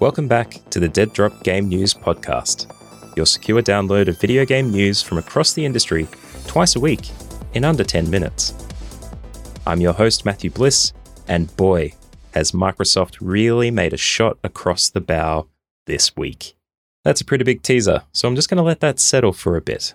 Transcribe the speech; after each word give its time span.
Welcome 0.00 0.28
back 0.28 0.56
to 0.70 0.80
the 0.80 0.88
Dead 0.88 1.12
Drop 1.12 1.42
Game 1.42 1.68
News 1.68 1.92
Podcast, 1.92 2.74
your 3.18 3.26
secure 3.26 3.60
download 3.60 4.08
of 4.08 4.18
video 4.18 4.46
game 4.46 4.70
news 4.70 5.02
from 5.02 5.18
across 5.18 5.52
the 5.52 5.66
industry 5.66 6.08
twice 6.46 6.74
a 6.74 6.80
week 6.80 7.10
in 7.52 7.66
under 7.66 7.84
10 7.84 8.08
minutes. 8.08 8.54
I'm 9.66 9.82
your 9.82 9.92
host, 9.92 10.24
Matthew 10.24 10.48
Bliss, 10.48 10.94
and 11.28 11.54
boy, 11.54 11.92
has 12.32 12.52
Microsoft 12.52 13.18
really 13.20 13.70
made 13.70 13.92
a 13.92 13.98
shot 13.98 14.38
across 14.42 14.88
the 14.88 15.02
bow 15.02 15.48
this 15.86 16.16
week. 16.16 16.56
That's 17.04 17.20
a 17.20 17.26
pretty 17.26 17.44
big 17.44 17.62
teaser, 17.62 18.04
so 18.10 18.26
I'm 18.26 18.36
just 18.36 18.48
going 18.48 18.56
to 18.56 18.62
let 18.62 18.80
that 18.80 18.98
settle 18.98 19.34
for 19.34 19.54
a 19.54 19.60
bit. 19.60 19.92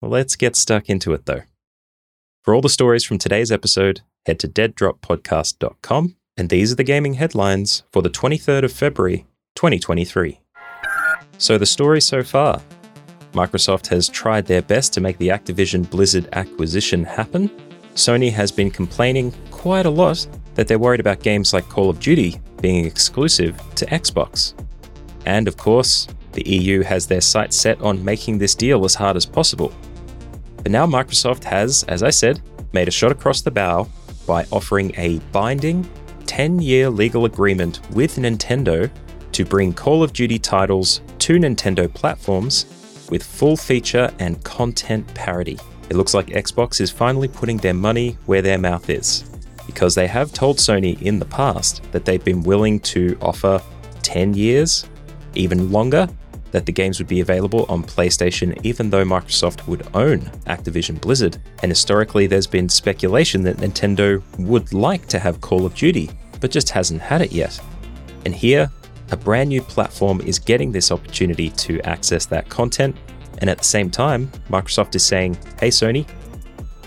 Let's 0.00 0.36
get 0.36 0.54
stuck 0.54 0.88
into 0.88 1.12
it 1.14 1.26
though. 1.26 1.42
For 2.44 2.54
all 2.54 2.60
the 2.60 2.68
stories 2.68 3.02
from 3.02 3.18
today's 3.18 3.50
episode, 3.50 4.02
head 4.24 4.38
to 4.38 4.46
deaddroppodcast.com, 4.46 6.14
and 6.36 6.48
these 6.48 6.70
are 6.70 6.76
the 6.76 6.84
gaming 6.84 7.14
headlines 7.14 7.82
for 7.90 8.02
the 8.02 8.08
23rd 8.08 8.62
of 8.62 8.72
February, 8.72 9.26
2023. 9.58 10.38
So, 11.38 11.58
the 11.58 11.66
story 11.66 12.00
so 12.00 12.22
far 12.22 12.62
Microsoft 13.32 13.88
has 13.88 14.08
tried 14.08 14.46
their 14.46 14.62
best 14.62 14.92
to 14.92 15.00
make 15.00 15.18
the 15.18 15.30
Activision 15.30 15.90
Blizzard 15.90 16.28
acquisition 16.32 17.02
happen. 17.02 17.48
Sony 17.96 18.30
has 18.30 18.52
been 18.52 18.70
complaining 18.70 19.34
quite 19.50 19.84
a 19.84 19.90
lot 19.90 20.28
that 20.54 20.68
they're 20.68 20.78
worried 20.78 21.00
about 21.00 21.24
games 21.24 21.52
like 21.52 21.68
Call 21.68 21.90
of 21.90 21.98
Duty 21.98 22.40
being 22.62 22.84
exclusive 22.84 23.60
to 23.74 23.84
Xbox. 23.86 24.54
And 25.26 25.48
of 25.48 25.56
course, 25.56 26.06
the 26.34 26.48
EU 26.48 26.82
has 26.82 27.08
their 27.08 27.20
sights 27.20 27.56
set 27.56 27.80
on 27.80 28.04
making 28.04 28.38
this 28.38 28.54
deal 28.54 28.84
as 28.84 28.94
hard 28.94 29.16
as 29.16 29.26
possible. 29.26 29.72
But 30.58 30.70
now 30.70 30.86
Microsoft 30.86 31.42
has, 31.42 31.82
as 31.84 32.04
I 32.04 32.10
said, 32.10 32.40
made 32.72 32.86
a 32.86 32.92
shot 32.92 33.10
across 33.10 33.40
the 33.40 33.50
bow 33.50 33.88
by 34.24 34.46
offering 34.52 34.92
a 34.96 35.18
binding 35.32 35.84
10 36.26 36.60
year 36.60 36.88
legal 36.88 37.24
agreement 37.24 37.80
with 37.90 38.14
Nintendo 38.16 38.88
to 39.32 39.44
bring 39.44 39.72
Call 39.72 40.02
of 40.02 40.12
Duty 40.12 40.38
titles 40.38 41.00
to 41.20 41.34
Nintendo 41.34 41.92
platforms 41.92 42.66
with 43.10 43.22
full 43.22 43.56
feature 43.56 44.12
and 44.18 44.42
content 44.44 45.06
parity. 45.14 45.58
It 45.90 45.96
looks 45.96 46.14
like 46.14 46.26
Xbox 46.26 46.80
is 46.80 46.90
finally 46.90 47.28
putting 47.28 47.56
their 47.56 47.74
money 47.74 48.18
where 48.26 48.42
their 48.42 48.58
mouth 48.58 48.90
is, 48.90 49.24
because 49.66 49.94
they 49.94 50.06
have 50.06 50.32
told 50.32 50.58
Sony 50.58 51.00
in 51.02 51.18
the 51.18 51.24
past 51.24 51.82
that 51.92 52.04
they've 52.04 52.24
been 52.24 52.42
willing 52.42 52.80
to 52.80 53.16
offer 53.22 53.62
10 54.02 54.34
years, 54.34 54.86
even 55.34 55.72
longer, 55.72 56.08
that 56.50 56.66
the 56.66 56.72
games 56.72 56.98
would 56.98 57.08
be 57.08 57.20
available 57.20 57.66
on 57.68 57.82
PlayStation 57.82 58.58
even 58.64 58.90
though 58.90 59.04
Microsoft 59.04 59.66
would 59.66 59.86
own 59.94 60.20
Activision 60.46 61.00
Blizzard. 61.00 61.36
And 61.62 61.70
historically, 61.70 62.26
there's 62.26 62.46
been 62.46 62.68
speculation 62.68 63.42
that 63.42 63.58
Nintendo 63.58 64.22
would 64.38 64.72
like 64.72 65.06
to 65.08 65.18
have 65.18 65.40
Call 65.40 65.66
of 65.66 65.74
Duty, 65.74 66.10
but 66.40 66.50
just 66.50 66.70
hasn't 66.70 67.02
had 67.02 67.20
it 67.20 67.32
yet. 67.32 67.60
And 68.24 68.34
here, 68.34 68.70
a 69.10 69.16
brand 69.16 69.48
new 69.48 69.62
platform 69.62 70.20
is 70.20 70.38
getting 70.38 70.72
this 70.72 70.90
opportunity 70.92 71.50
to 71.50 71.80
access 71.82 72.26
that 72.26 72.48
content. 72.48 72.96
And 73.38 73.48
at 73.48 73.58
the 73.58 73.64
same 73.64 73.90
time, 73.90 74.28
Microsoft 74.50 74.94
is 74.94 75.04
saying, 75.04 75.38
hey, 75.60 75.68
Sony, 75.68 76.08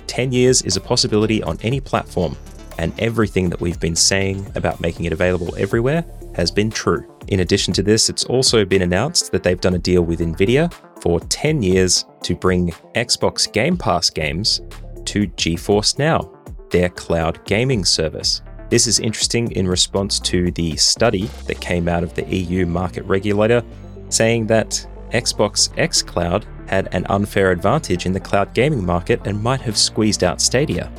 10 0.07 0.31
years 0.31 0.61
is 0.63 0.75
a 0.75 0.81
possibility 0.81 1.41
on 1.41 1.57
any 1.61 1.79
platform, 1.79 2.35
and 2.77 2.93
everything 2.99 3.49
that 3.49 3.61
we've 3.61 3.79
been 3.79 3.95
saying 3.95 4.45
about 4.55 4.81
making 4.81 5.05
it 5.05 5.13
available 5.13 5.55
everywhere 5.57 6.03
has 6.35 6.51
been 6.51 6.69
true. 6.69 7.07
In 7.27 7.39
addition 7.39 7.73
to 7.75 7.83
this, 7.83 8.09
it's 8.09 8.25
also 8.25 8.65
been 8.65 8.81
announced 8.81 9.31
that 9.31 9.43
they've 9.43 9.61
done 9.61 9.75
a 9.75 9.79
deal 9.79 10.01
with 10.01 10.19
Nvidia 10.19 10.73
for 11.01 11.19
10 11.19 11.61
years 11.63 12.05
to 12.23 12.35
bring 12.35 12.71
Xbox 12.95 13.51
Game 13.51 13.77
Pass 13.77 14.09
games 14.09 14.61
to 15.05 15.27
GeForce 15.27 15.97
Now, 15.97 16.31
their 16.69 16.89
cloud 16.89 17.43
gaming 17.45 17.85
service. 17.85 18.41
This 18.71 18.87
is 18.87 19.01
interesting 19.01 19.51
in 19.51 19.67
response 19.67 20.17
to 20.21 20.49
the 20.51 20.77
study 20.77 21.29
that 21.47 21.59
came 21.59 21.89
out 21.89 22.03
of 22.03 22.13
the 22.13 22.23
EU 22.33 22.65
market 22.65 23.03
regulator 23.03 23.61
saying 24.07 24.47
that 24.47 24.87
Xbox 25.09 25.75
xCloud 25.75 26.45
had 26.69 26.87
an 26.95 27.05
unfair 27.09 27.51
advantage 27.51 28.05
in 28.05 28.13
the 28.13 28.19
cloud 28.21 28.53
gaming 28.53 28.85
market 28.85 29.19
and 29.25 29.43
might 29.43 29.59
have 29.59 29.77
squeezed 29.77 30.23
out 30.23 30.39
Stadia. 30.39 30.89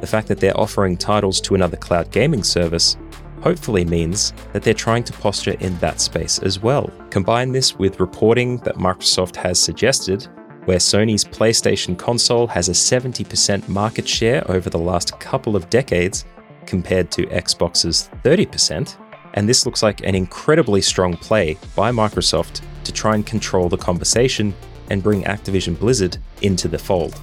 The 0.00 0.06
fact 0.06 0.26
that 0.28 0.40
they're 0.40 0.58
offering 0.58 0.96
titles 0.96 1.38
to 1.42 1.54
another 1.54 1.76
cloud 1.76 2.10
gaming 2.10 2.42
service 2.42 2.96
hopefully 3.42 3.84
means 3.84 4.32
that 4.54 4.62
they're 4.62 4.72
trying 4.72 5.04
to 5.04 5.12
posture 5.12 5.56
in 5.60 5.76
that 5.80 6.00
space 6.00 6.38
as 6.38 6.60
well. 6.60 6.90
Combine 7.10 7.52
this 7.52 7.78
with 7.78 8.00
reporting 8.00 8.56
that 8.60 8.76
Microsoft 8.76 9.36
has 9.36 9.60
suggested 9.60 10.28
where 10.64 10.78
Sony's 10.78 11.26
PlayStation 11.26 11.98
console 11.98 12.46
has 12.46 12.70
a 12.70 12.72
70% 12.72 13.68
market 13.68 14.08
share 14.08 14.50
over 14.50 14.70
the 14.70 14.78
last 14.78 15.20
couple 15.20 15.56
of 15.56 15.68
decades 15.68 16.24
compared 16.66 17.10
to 17.12 17.26
Xbox's 17.26 18.08
30%. 18.24 18.96
And 19.34 19.48
this 19.48 19.64
looks 19.64 19.82
like 19.82 20.04
an 20.04 20.14
incredibly 20.14 20.82
strong 20.82 21.16
play 21.16 21.56
by 21.74 21.90
Microsoft 21.90 22.60
to 22.84 22.92
try 22.92 23.14
and 23.14 23.26
control 23.26 23.68
the 23.68 23.76
conversation 23.76 24.54
and 24.90 25.02
bring 25.02 25.22
Activision 25.24 25.78
Blizzard 25.78 26.18
into 26.42 26.68
the 26.68 26.78
fold. 26.78 27.18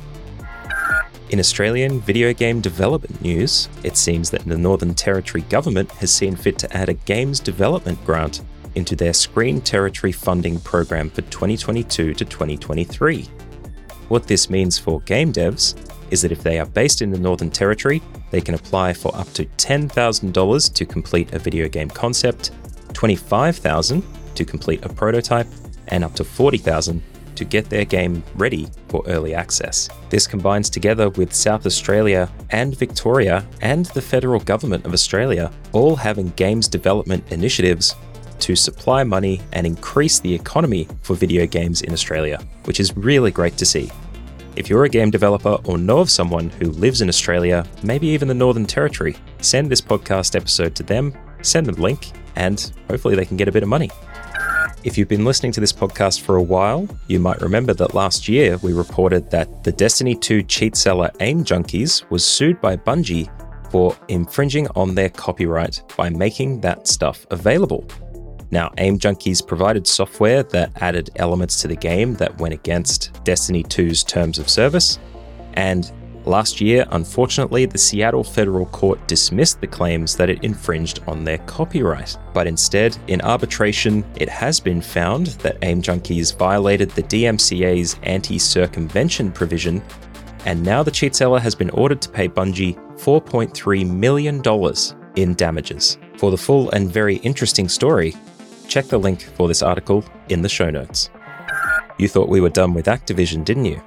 In 1.29 1.39
Australian 1.39 1.99
video 1.99 2.33
game 2.33 2.59
development 2.59 3.21
news, 3.21 3.69
it 3.83 3.97
seems 3.97 4.31
that 4.31 4.45
the 4.45 4.57
Northern 4.57 4.95
Territory 4.95 5.43
government 5.43 5.91
has 5.91 6.11
seen 6.11 6.35
fit 6.35 6.57
to 6.57 6.75
add 6.75 6.89
a 6.89 6.93
games 6.93 7.39
development 7.39 8.03
grant 8.03 8.41
into 8.73 8.95
their 8.95 9.13
Screen 9.13 9.61
Territory 9.61 10.11
funding 10.11 10.59
program 10.61 11.09
for 11.11 11.21
2022 11.21 12.15
to 12.15 12.25
2023. 12.25 13.27
What 14.09 14.27
this 14.27 14.49
means 14.49 14.77
for 14.77 15.01
game 15.01 15.31
devs 15.31 15.75
is 16.11 16.23
that 16.23 16.31
if 16.31 16.41
they 16.41 16.59
are 16.59 16.65
based 16.65 17.01
in 17.01 17.11
the 17.11 17.19
Northern 17.19 17.51
Territory, 17.51 18.01
they 18.31 18.41
can 18.41 18.55
apply 18.55 18.93
for 18.93 19.15
up 19.15 19.31
to 19.33 19.45
$10,000 19.45 20.73
to 20.73 20.85
complete 20.85 21.33
a 21.33 21.39
video 21.39 21.67
game 21.69 21.89
concept, 21.89 22.51
$25,000 22.93 24.03
to 24.35 24.45
complete 24.45 24.83
a 24.83 24.89
prototype, 24.89 25.47
and 25.89 26.03
up 26.03 26.15
to 26.15 26.23
$40,000 26.23 27.01
to 27.35 27.45
get 27.45 27.69
their 27.69 27.85
game 27.85 28.21
ready 28.35 28.67
for 28.89 29.01
early 29.07 29.33
access. 29.33 29.87
This 30.09 30.27
combines 30.27 30.69
together 30.69 31.09
with 31.11 31.33
South 31.33 31.65
Australia 31.65 32.29
and 32.49 32.77
Victoria 32.77 33.47
and 33.61 33.85
the 33.87 34.01
federal 34.01 34.41
government 34.41 34.85
of 34.85 34.91
Australia 34.91 35.49
all 35.71 35.95
having 35.95 36.29
games 36.31 36.67
development 36.67 37.23
initiatives 37.31 37.95
to 38.39 38.55
supply 38.55 39.03
money 39.03 39.41
and 39.53 39.65
increase 39.67 40.19
the 40.19 40.33
economy 40.33 40.87
for 41.01 41.15
video 41.15 41.45
games 41.45 41.81
in 41.81 41.93
Australia, 41.93 42.39
which 42.65 42.79
is 42.79 42.95
really 42.97 43.31
great 43.31 43.57
to 43.57 43.65
see. 43.65 43.91
If 44.55 44.69
you're 44.69 44.85
a 44.85 44.89
game 44.89 45.11
developer 45.11 45.57
or 45.65 45.77
know 45.77 45.99
of 45.99 46.09
someone 46.09 46.49
who 46.49 46.71
lives 46.71 47.01
in 47.01 47.09
Australia, 47.09 47.65
maybe 47.83 48.07
even 48.07 48.27
the 48.27 48.33
Northern 48.33 48.65
Territory, 48.65 49.15
send 49.39 49.69
this 49.69 49.81
podcast 49.81 50.35
episode 50.35 50.75
to 50.75 50.83
them, 50.83 51.13
send 51.41 51.67
them 51.67 51.75
a 51.75 51.81
link, 51.81 52.11
and 52.35 52.71
hopefully 52.89 53.15
they 53.15 53.25
can 53.25 53.37
get 53.37 53.47
a 53.47 53.51
bit 53.51 53.63
of 53.63 53.69
money. 53.69 53.89
If 54.83 54.97
you've 54.97 55.09
been 55.09 55.25
listening 55.25 55.51
to 55.53 55.59
this 55.59 55.73
podcast 55.73 56.21
for 56.21 56.37
a 56.37 56.41
while, 56.41 56.87
you 57.07 57.19
might 57.19 57.41
remember 57.41 57.73
that 57.73 57.93
last 57.93 58.29
year 58.29 58.57
we 58.57 58.71
reported 58.71 59.29
that 59.29 59.63
the 59.63 59.73
Destiny 59.73 60.15
2 60.15 60.43
cheat 60.43 60.75
seller 60.75 61.11
Aim 61.19 61.43
Junkies 61.43 62.09
was 62.09 62.25
sued 62.25 62.61
by 62.61 62.77
Bungie 62.77 63.29
for 63.71 63.95
infringing 64.07 64.67
on 64.75 64.95
their 64.95 65.09
copyright 65.09 65.83
by 65.97 66.09
making 66.09 66.61
that 66.61 66.87
stuff 66.87 67.25
available. 67.29 67.85
Now, 68.51 68.71
Aim 68.77 68.97
Junkies 68.97 69.45
provided 69.45 69.85
software 69.85 70.43
that 70.43 70.71
added 70.81 71.11
elements 71.17 71.61
to 71.61 71.67
the 71.67 71.75
game 71.75 72.15
that 72.15 72.37
went 72.39 72.53
against 72.53 73.23
Destiny 73.23 73.63
2's 73.63 74.03
terms 74.03 74.39
of 74.39 74.49
service. 74.49 74.97
And 75.53 75.91
last 76.25 76.59
year, 76.59 76.85
unfortunately, 76.91 77.65
the 77.65 77.77
Seattle 77.77 78.23
Federal 78.23 78.65
Court 78.67 79.05
dismissed 79.07 79.61
the 79.61 79.67
claims 79.67 80.15
that 80.15 80.29
it 80.29 80.43
infringed 80.43 81.01
on 81.07 81.23
their 81.23 81.37
copyright. 81.39 82.17
But 82.33 82.47
instead, 82.47 82.97
in 83.07 83.21
arbitration, 83.21 84.03
it 84.15 84.29
has 84.29 84.59
been 84.59 84.81
found 84.81 85.27
that 85.43 85.57
Aim 85.61 85.81
Junkies 85.81 86.35
violated 86.35 86.89
the 86.91 87.03
DMCA's 87.03 87.99
anti 88.03 88.39
circumvention 88.39 89.31
provision. 89.31 89.83
And 90.45 90.63
now 90.63 90.81
the 90.81 90.91
cheat 90.91 91.15
seller 91.15 91.39
has 91.39 91.53
been 91.53 91.69
ordered 91.71 92.01
to 92.01 92.09
pay 92.09 92.27
Bungie 92.27 92.77
$4.3 92.97 93.89
million 93.89 94.41
in 95.15 95.35
damages. 95.35 95.97
For 96.17 96.31
the 96.31 96.37
full 96.37 96.69
and 96.71 96.91
very 96.91 97.17
interesting 97.17 97.69
story, 97.69 98.15
check 98.69 98.85
the 98.85 98.97
link 98.97 99.23
for 99.35 99.47
this 99.47 99.63
article 99.63 100.05
in 100.29 100.43
the 100.43 100.47
show 100.47 100.69
notes. 100.69 101.09
You 101.97 102.07
thought 102.07 102.29
we 102.29 102.39
were 102.39 102.49
done 102.49 102.73
with 102.73 102.85
Activision, 102.85 103.43
didn't 103.43 103.65
you? 103.65 103.81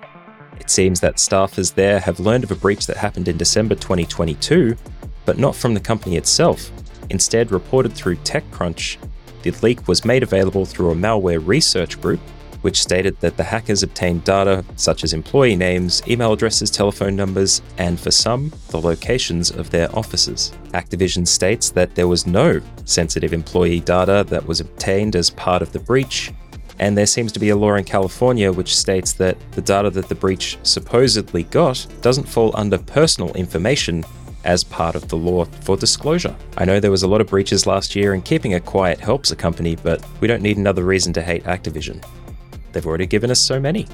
It 0.58 0.68
seems 0.68 1.00
that 1.00 1.16
staffers 1.16 1.72
there 1.72 2.00
have 2.00 2.20
learned 2.20 2.44
of 2.44 2.50
a 2.50 2.56
breach 2.56 2.86
that 2.88 2.96
happened 2.96 3.28
in 3.28 3.36
December 3.36 3.76
2022, 3.76 4.76
but 5.24 5.38
not 5.38 5.54
from 5.54 5.74
the 5.74 5.80
company 5.80 6.16
itself. 6.16 6.70
Instead, 7.10 7.52
reported 7.52 7.92
through 7.92 8.16
TechCrunch, 8.16 8.96
the 9.42 9.52
leak 9.62 9.86
was 9.86 10.04
made 10.04 10.22
available 10.22 10.66
through 10.66 10.90
a 10.90 10.96
malware 10.96 11.44
research 11.44 12.00
group, 12.00 12.20
which 12.62 12.80
stated 12.80 13.18
that 13.20 13.36
the 13.36 13.44
hackers 13.44 13.82
obtained 13.82 14.24
data 14.24 14.64
such 14.76 15.04
as 15.04 15.12
employee 15.12 15.56
names, 15.56 16.02
email 16.08 16.32
addresses, 16.32 16.70
telephone 16.70 17.14
numbers, 17.14 17.62
and 17.78 18.00
for 18.00 18.10
some, 18.10 18.52
the 18.70 18.80
locations 18.80 19.50
of 19.50 19.70
their 19.70 19.94
offices. 19.96 20.52
Activision 20.72 21.26
states 21.26 21.70
that 21.70 21.94
there 21.94 22.08
was 22.08 22.26
no 22.26 22.60
sensitive 22.84 23.32
employee 23.32 23.80
data 23.80 24.24
that 24.28 24.46
was 24.46 24.60
obtained 24.60 25.14
as 25.14 25.30
part 25.30 25.62
of 25.62 25.72
the 25.72 25.78
breach, 25.78 26.32
and 26.78 26.96
there 26.96 27.06
seems 27.06 27.30
to 27.32 27.38
be 27.38 27.50
a 27.50 27.56
law 27.56 27.74
in 27.74 27.84
California 27.84 28.50
which 28.50 28.76
states 28.76 29.12
that 29.12 29.36
the 29.52 29.62
data 29.62 29.90
that 29.90 30.08
the 30.08 30.14
breach 30.14 30.58
supposedly 30.62 31.44
got 31.44 31.86
doesn't 32.00 32.28
fall 32.28 32.50
under 32.54 32.78
personal 32.78 33.32
information, 33.34 34.04
as 34.44 34.64
part 34.64 34.94
of 34.94 35.08
the 35.08 35.16
law 35.16 35.44
for 35.44 35.76
disclosure. 35.76 36.34
I 36.56 36.64
know 36.64 36.80
there 36.80 36.90
was 36.90 37.02
a 37.02 37.08
lot 37.08 37.20
of 37.20 37.28
breaches 37.28 37.66
last 37.66 37.94
year, 37.94 38.14
and 38.14 38.24
keeping 38.24 38.52
it 38.52 38.64
quiet 38.64 38.98
helps 38.98 39.30
a 39.30 39.36
company, 39.36 39.76
but 39.76 40.04
we 40.20 40.28
don't 40.28 40.42
need 40.42 40.56
another 40.56 40.84
reason 40.84 41.12
to 41.14 41.22
hate 41.22 41.44
Activision. 41.44 42.02
They've 42.72 42.86
already 42.86 43.06
given 43.06 43.30
us 43.30 43.40
so 43.40 43.60
many. 43.60 43.86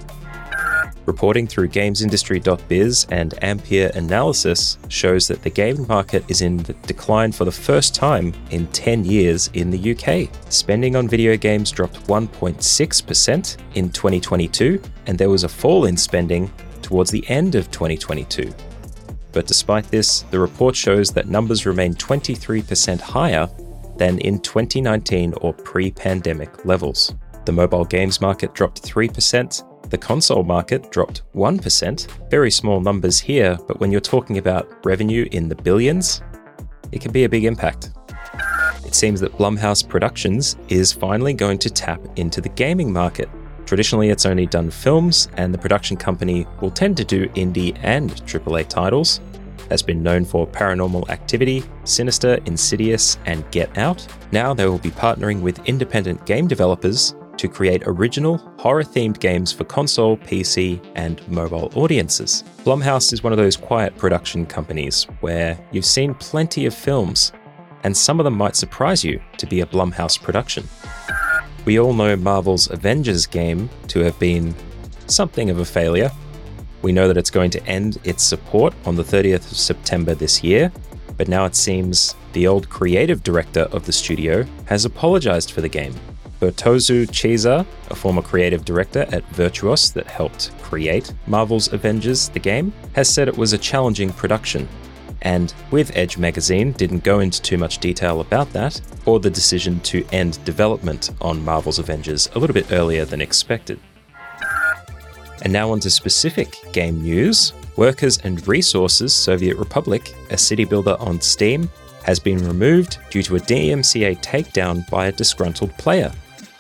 Reporting 1.08 1.46
through 1.46 1.69
GamesIndustry.biz 1.69 3.06
and 3.10 3.42
Ampere 3.42 3.90
Analysis 3.94 4.76
shows 4.88 5.26
that 5.28 5.42
the 5.42 5.48
gaming 5.48 5.86
market 5.86 6.22
is 6.28 6.42
in 6.42 6.58
decline 6.86 7.32
for 7.32 7.46
the 7.46 7.50
first 7.50 7.94
time 7.94 8.34
in 8.50 8.66
10 8.69 9.06
years 9.06 9.48
in 9.54 9.70
the 9.70 9.94
UK. 9.94 10.28
Spending 10.52 10.96
on 10.96 11.08
video 11.08 11.34
games 11.34 11.70
dropped 11.70 12.06
1.6% 12.08 13.56
in 13.75 13.90
2022, 13.90 14.82
and 15.06 15.16
there 15.16 15.30
was 15.30 15.44
a 15.44 15.48
fall 15.48 15.86
in 15.86 15.96
spending 15.96 16.52
towards 16.82 17.10
the 17.10 17.26
end 17.30 17.54
of 17.54 17.70
2022. 17.70 18.52
But 19.32 19.46
despite 19.46 19.84
this, 19.90 20.22
the 20.30 20.38
report 20.38 20.76
shows 20.76 21.10
that 21.12 21.28
numbers 21.28 21.64
remain 21.64 21.94
23% 21.94 23.00
higher 23.00 23.48
than 23.96 24.19
in 24.19 24.40
2019 24.40 25.32
or 25.40 25.54
pre 25.54 25.90
pandemic 25.90 26.66
levels. 26.66 27.14
The 27.49 27.53
mobile 27.53 27.87
games 27.87 28.21
market 28.21 28.53
dropped 28.53 28.83
3%, 28.83 29.89
the 29.89 29.97
console 29.97 30.45
market 30.45 30.93
dropped 30.93 31.23
1%. 31.35 32.31
Very 32.31 32.50
small 32.50 32.79
numbers 32.79 33.19
here, 33.19 33.56
but 33.67 33.81
when 33.81 33.91
you're 33.91 34.03
talking 34.03 34.37
about 34.37 34.85
revenue 34.85 35.27
in 35.33 35.49
the 35.49 35.55
billions, 35.55 36.21
it 36.93 37.00
can 37.00 37.11
be 37.11 37.25
a 37.25 37.29
big 37.29 37.47
impact. 37.47 37.93
It 38.85 38.95
seems 38.95 39.19
that 39.21 39.33
Blumhouse 39.33 39.89
Productions 39.89 40.59
is 40.69 40.93
finally 40.93 41.33
going 41.33 41.56
to 41.61 41.71
tap 41.71 42.03
into 42.17 42.43
the 42.43 42.50
gaming 42.50 42.93
market. 42.93 43.31
Traditionally, 43.65 44.11
it's 44.11 44.27
only 44.27 44.45
done 44.45 44.71
films, 44.71 45.31
and 45.39 45.55
the 45.55 45.59
production 45.59 45.97
company 45.97 46.47
will 46.61 46.71
tend 46.71 46.99
to 46.99 47.05
do 47.05 47.29
indie 47.29 47.75
and 47.83 48.11
AAA 48.27 48.69
titles. 48.69 49.23
Has 49.71 49.83
been 49.83 50.03
known 50.03 50.27
for 50.27 50.47
Paranormal 50.47 51.09
Activity, 51.09 51.65
Sinister, 51.85 52.41
Insidious, 52.45 53.17
and 53.25 53.50
Get 53.50 53.79
Out. 53.79 54.06
Now 54.33 54.53
they 54.53 54.67
will 54.67 54.77
be 54.77 54.91
partnering 54.91 55.41
with 55.41 55.67
independent 55.67 56.27
game 56.27 56.47
developers 56.47 57.15
to 57.38 57.49
create 57.49 57.82
original, 57.87 58.38
horror 58.58 58.82
themed 58.82 59.20
games 59.20 59.52
for 59.52 59.64
console, 59.64 60.17
PC, 60.19 60.85
and 60.94 61.26
mobile 61.29 61.73
audiences. 61.75 62.44
Blumhouse 62.64 63.12
is 63.12 63.23
one 63.23 63.32
of 63.32 63.38
those 63.38 63.56
quiet 63.56 63.96
production 63.96 64.44
companies 64.44 65.05
where 65.20 65.58
you've 65.70 65.85
seen 65.85 66.14
plenty 66.14 66.67
of 66.67 66.75
films, 66.75 67.32
and 67.85 67.96
some 67.96 68.20
of 68.20 68.25
them 68.25 68.37
might 68.37 68.56
surprise 68.56 69.05
you 69.05 69.20
to 69.38 69.46
be 69.46 69.61
a 69.61 69.67
Blumhouse 69.67 70.20
production. 70.20 70.69
We 71.64 71.79
all 71.79 71.93
know 71.93 72.17
Marvel's 72.17 72.70
Avengers 72.70 73.26
game 73.26 73.70
to 73.88 74.00
have 74.00 74.19
been 74.19 74.55
something 75.06 75.49
of 75.49 75.58
a 75.58 75.64
failure. 75.64 76.11
We 76.82 76.93
know 76.93 77.08
that 77.08 77.17
it's 77.17 77.31
going 77.31 77.50
to 77.52 77.67
end 77.67 77.99
its 78.05 78.23
support 78.23 78.75
on 78.85 78.96
the 78.96 79.02
30th 79.02 79.50
of 79.50 79.56
September 79.56 80.14
this 80.14 80.43
year, 80.43 80.73
but 81.17 81.29
now 81.29 81.44
it 81.44 81.55
seems 81.55 82.14
the 82.32 82.46
old 82.46 82.69
creative 82.69 83.23
director 83.23 83.62
of 83.73 83.85
the 83.87 83.93
studio 83.93 84.44
has 84.67 84.85
apologized 84.85 85.50
for 85.50 85.61
the 85.61 85.69
game 85.69 85.94
Bertozzu 86.40 87.06
Cesa, 87.06 87.67
a 87.90 87.94
former 87.94 88.23
creative 88.23 88.64
director 88.64 89.06
at 89.11 89.29
Virtuos 89.31 89.93
that 89.94 90.06
helped 90.06 90.52
create 90.62 91.12
Marvel's 91.26 91.73
Avengers, 91.73 92.29
the 92.29 92.38
game, 92.38 92.73
has 92.94 93.08
said 93.08 93.26
it 93.26 93.37
was 93.37 93.52
a 93.52 93.58
challenging 93.58 94.12
production. 94.12 94.69
And 95.23 95.52
with 95.73 95.96
Edge 95.96 96.17
magazine, 96.17 96.73
didn't 96.73 97.02
go 97.02 97.20
into 97.20 97.43
too 97.43 97.58
much 97.58 97.79
detail 97.79 98.20
about 98.20 98.52
that, 98.52 98.81
or 99.05 99.19
the 99.19 99.31
decision 99.31 99.81
to 99.81 100.06
end 100.12 100.43
development 100.44 101.11
on 101.20 101.44
Marvel's 101.44 101.81
Avengers 101.81 102.31
a 102.35 102.38
little 102.38 102.55
bit 102.55 102.70
earlier 102.70 103.05
than 103.05 103.20
expected. 103.20 103.81
And 105.43 105.52
now 105.52 105.70
on 105.70 105.81
to 105.81 105.90
specific 105.90 106.56
game 106.73 107.02
news. 107.02 107.52
Workers 107.76 108.19
and 108.19 108.46
Resources 108.46 109.14
Soviet 109.14 109.56
Republic, 109.56 110.12
a 110.31 110.38
city 110.38 110.64
builder 110.64 110.96
on 111.00 111.20
Steam, 111.20 111.70
has 112.05 112.19
been 112.19 112.44
removed 112.46 112.99
due 113.11 113.23
to 113.23 113.37
a 113.37 113.40
DMCA 113.40 114.20
takedown 114.20 114.88
by 114.88 115.06
a 115.06 115.12
disgruntled 115.12 115.76
player. 115.79 116.12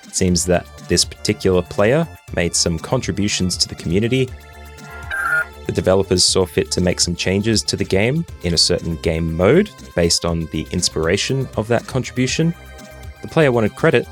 It 0.08 0.16
seems 0.16 0.44
that 0.46 0.66
this 0.88 1.04
particular 1.04 1.62
player 1.62 2.08
made 2.34 2.56
some 2.56 2.78
contributions 2.78 3.56
to 3.58 3.68
the 3.68 3.74
community. 3.74 4.28
The 5.66 5.72
developers 5.72 6.24
saw 6.24 6.46
fit 6.46 6.70
to 6.72 6.80
make 6.80 6.98
some 6.98 7.14
changes 7.14 7.62
to 7.64 7.76
the 7.76 7.84
game 7.84 8.24
in 8.42 8.54
a 8.54 8.58
certain 8.58 8.96
game 8.96 9.36
mode 9.36 9.70
based 9.94 10.24
on 10.24 10.46
the 10.46 10.66
inspiration 10.72 11.46
of 11.56 11.68
that 11.68 11.86
contribution. 11.86 12.54
The 13.20 13.28
player 13.28 13.52
wanted 13.52 13.76
credit, 13.76 14.08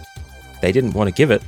they 0.60 0.70
didn't 0.70 0.92
want 0.92 1.08
to 1.08 1.14
give 1.14 1.30
it, 1.30 1.42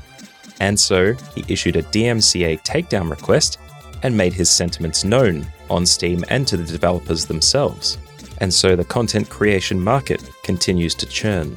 and 0.60 0.80
so 0.80 1.12
he 1.34 1.44
issued 1.46 1.76
a 1.76 1.82
DMCA 1.82 2.62
takedown 2.62 3.10
request 3.10 3.58
and 4.02 4.16
made 4.16 4.32
his 4.32 4.50
sentiments 4.50 5.04
known 5.04 5.46
on 5.68 5.84
Steam 5.84 6.24
and 6.28 6.46
to 6.48 6.56
the 6.56 6.64
developers 6.64 7.26
themselves. 7.26 7.98
And 8.38 8.52
so 8.52 8.76
the 8.76 8.84
content 8.84 9.28
creation 9.28 9.80
market 9.80 10.22
continues 10.42 10.94
to 10.96 11.06
churn. 11.06 11.56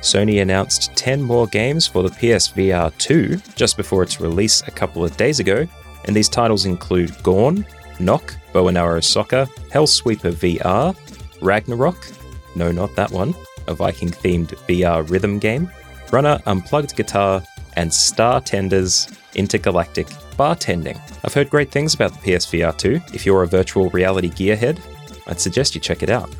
Sony 0.00 0.42
announced 0.42 0.94
10 0.96 1.22
more 1.22 1.46
games 1.46 1.86
for 1.86 2.02
the 2.02 2.10
PSVR 2.10 2.96
2 2.98 3.36
just 3.54 3.76
before 3.76 4.02
its 4.02 4.20
release 4.20 4.62
a 4.66 4.70
couple 4.70 5.04
of 5.04 5.16
days 5.16 5.40
ago, 5.40 5.66
and 6.04 6.14
these 6.14 6.28
titles 6.28 6.66
include 6.66 7.20
Gorn, 7.22 7.66
Knock, 7.98 8.34
Bow 8.52 8.68
and 8.68 8.78
Arrow 8.78 9.00
Soccer, 9.00 9.46
Hellsweeper 9.70 10.32
VR, 10.32 10.96
Ragnarock, 11.40 12.12
no, 12.54 12.72
not 12.72 12.94
that 12.96 13.10
one, 13.10 13.34
a 13.66 13.74
Viking 13.74 14.10
themed 14.10 14.48
VR 14.66 15.08
rhythm 15.08 15.38
game, 15.38 15.70
Runner 16.12 16.40
Unplugged 16.46 16.96
Guitar, 16.96 17.42
and 17.74 17.92
Star 17.92 18.40
Tenders 18.40 19.08
Intergalactic 19.34 20.06
Bartending. 20.38 21.00
I've 21.24 21.34
heard 21.34 21.50
great 21.50 21.70
things 21.70 21.94
about 21.94 22.12
the 22.12 22.32
PSVR 22.32 22.76
2. 22.76 23.00
If 23.12 23.26
you're 23.26 23.42
a 23.42 23.46
virtual 23.46 23.90
reality 23.90 24.30
gearhead, 24.30 24.80
I'd 25.26 25.40
suggest 25.40 25.74
you 25.74 25.80
check 25.80 26.02
it 26.02 26.10
out. 26.10 26.30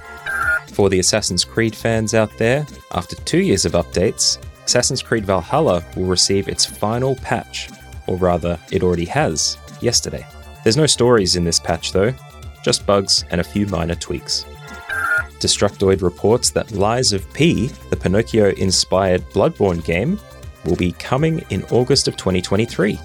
For 0.77 0.91
the 0.91 0.99
Assassin's 0.99 1.43
Creed 1.43 1.75
fans 1.75 2.13
out 2.13 2.37
there, 2.37 2.67
after 2.93 3.17
two 3.17 3.39
years 3.39 3.65
of 3.65 3.73
updates, 3.73 4.37
Assassin's 4.67 5.03
Creed 5.03 5.25
Valhalla 5.25 5.83
will 5.97 6.05
receive 6.05 6.49
its 6.49 6.67
final 6.67 7.17
patch, 7.17 7.71
or 8.07 8.17
rather, 8.19 8.61
it 8.71 8.83
already 8.83 9.07
has, 9.07 9.57
yesterday. 9.81 10.27
There's 10.65 10.77
no 10.77 10.85
stories 10.85 11.35
in 11.35 11.45
this 11.45 11.59
patch 11.59 11.93
though, 11.93 12.13
just 12.63 12.85
bugs 12.85 13.25
and 13.31 13.41
a 13.41 13.45
few 13.45 13.67
minor 13.69 13.95
tweaks. 13.95 14.45
Destructoid 15.41 16.03
reports 16.03 16.51
that 16.51 16.73
Lies 16.73 17.15
of 17.15 17.33
P, 17.33 17.69
the 17.89 17.97
Pinocchio 17.97 18.51
inspired 18.51 19.23
Bloodborne 19.31 19.83
game, 19.83 20.21
will 20.67 20.77
be 20.77 20.93
coming 20.93 21.43
in 21.49 21.65
August 21.71 22.07
of 22.07 22.19
2023. 22.19 22.99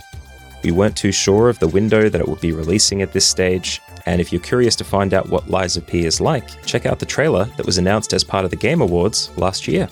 We 0.63 0.71
weren't 0.71 0.95
too 0.95 1.11
sure 1.11 1.49
of 1.49 1.59
the 1.59 1.67
window 1.67 2.09
that 2.09 2.21
it 2.21 2.27
would 2.27 2.41
be 2.41 2.51
releasing 2.51 3.01
at 3.01 3.13
this 3.13 3.27
stage, 3.27 3.81
and 4.05 4.21
if 4.21 4.31
you're 4.31 4.41
curious 4.41 4.75
to 4.77 4.83
find 4.83 5.13
out 5.13 5.29
what 5.29 5.49
of 5.49 5.87
P 5.87 6.05
is 6.05 6.21
like, 6.21 6.63
check 6.65 6.85
out 6.85 6.99
the 6.99 7.05
trailer 7.05 7.45
that 7.57 7.65
was 7.65 7.77
announced 7.77 8.13
as 8.13 8.23
part 8.23 8.45
of 8.45 8.51
the 8.51 8.57
Game 8.57 8.81
Awards 8.81 9.31
last 9.37 9.67
year. 9.67 9.89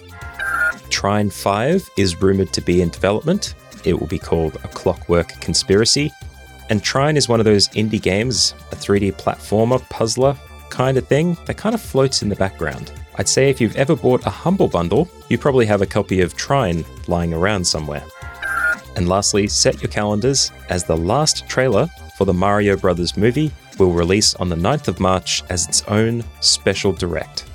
Trine 0.89 1.29
5 1.29 1.89
is 1.97 2.21
rumored 2.21 2.51
to 2.53 2.61
be 2.61 2.81
in 2.81 2.89
development. 2.89 3.55
It 3.85 3.99
will 3.99 4.07
be 4.07 4.19
called 4.19 4.55
A 4.63 4.67
Clockwork 4.67 5.29
Conspiracy. 5.39 6.11
And 6.69 6.83
Trine 6.83 7.17
is 7.17 7.29
one 7.29 7.39
of 7.39 7.45
those 7.45 7.67
indie 7.69 8.01
games, 8.01 8.53
a 8.71 8.75
3D 8.75 9.13
platformer, 9.13 9.87
puzzler 9.89 10.37
kind 10.69 10.97
of 10.97 11.07
thing 11.07 11.37
that 11.45 11.57
kind 11.57 11.73
of 11.73 11.81
floats 11.81 12.21
in 12.21 12.29
the 12.29 12.35
background. 12.35 12.91
I'd 13.15 13.27
say 13.27 13.49
if 13.49 13.59
you've 13.59 13.75
ever 13.75 13.95
bought 13.95 14.25
a 14.25 14.29
Humble 14.29 14.67
Bundle, 14.67 15.09
you 15.29 15.37
probably 15.37 15.65
have 15.65 15.81
a 15.81 15.85
copy 15.85 16.21
of 16.21 16.35
Trine 16.35 16.85
lying 17.07 17.33
around 17.33 17.65
somewhere. 17.65 18.03
And 18.99 19.07
lastly, 19.07 19.47
set 19.47 19.81
your 19.81 19.89
calendars 19.89 20.51
as 20.67 20.83
the 20.83 20.97
last 20.97 21.47
trailer 21.47 21.87
for 22.17 22.25
the 22.25 22.33
Mario 22.33 22.75
Brothers 22.75 23.15
movie 23.15 23.49
will 23.77 23.93
release 23.93 24.35
on 24.35 24.49
the 24.49 24.57
9th 24.57 24.89
of 24.89 24.99
March 24.99 25.41
as 25.49 25.65
its 25.69 25.83
own 25.83 26.21
special 26.41 26.91
direct. 26.91 27.45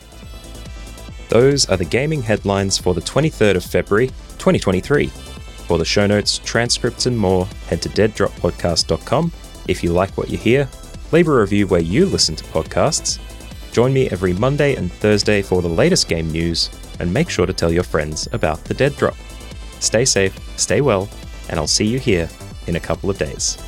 Those 1.28 1.68
are 1.68 1.76
the 1.76 1.84
gaming 1.84 2.22
headlines 2.22 2.78
for 2.78 2.94
the 2.94 3.02
23rd 3.02 3.56
of 3.56 3.62
February, 3.62 4.06
2023. 4.38 5.08
For 5.08 5.76
the 5.76 5.84
show 5.84 6.06
notes, 6.06 6.38
transcripts, 6.38 7.04
and 7.04 7.18
more, 7.18 7.44
head 7.68 7.82
to 7.82 7.90
deaddroppodcast.com. 7.90 9.30
If 9.68 9.84
you 9.84 9.92
like 9.92 10.16
what 10.16 10.30
you 10.30 10.38
hear, 10.38 10.66
leave 11.12 11.28
a 11.28 11.38
review 11.38 11.66
where 11.66 11.82
you 11.82 12.06
listen 12.06 12.36
to 12.36 12.44
podcasts. 12.44 13.18
Join 13.70 13.92
me 13.92 14.08
every 14.08 14.32
Monday 14.32 14.76
and 14.76 14.90
Thursday 14.90 15.42
for 15.42 15.60
the 15.60 15.68
latest 15.68 16.08
game 16.08 16.30
news, 16.30 16.70
and 17.00 17.12
make 17.12 17.28
sure 17.28 17.44
to 17.44 17.52
tell 17.52 17.70
your 17.70 17.82
friends 17.82 18.30
about 18.32 18.64
the 18.64 18.72
Dead 18.72 18.96
Drop. 18.96 19.16
Stay 19.80 20.06
safe, 20.06 20.34
stay 20.58 20.80
well, 20.80 21.06
and 21.48 21.58
I'll 21.58 21.66
see 21.66 21.86
you 21.86 21.98
here 21.98 22.28
in 22.66 22.76
a 22.76 22.80
couple 22.80 23.10
of 23.10 23.18
days. 23.18 23.58